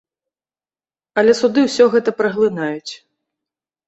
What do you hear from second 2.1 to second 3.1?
праглынаюць.